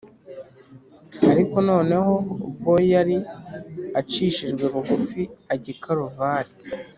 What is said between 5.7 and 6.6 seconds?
i kaluvari